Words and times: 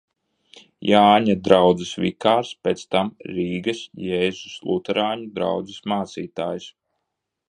Jāņa 0.91 1.33
draudzes 1.47 1.91
vikārs, 2.05 2.53
pēc 2.67 2.81
tam 2.95 3.11
Rīgas 3.35 3.83
Jēzus 4.07 4.55
luterāņu 4.71 5.29
draudzes 5.37 5.85
mācītājs. 5.95 6.67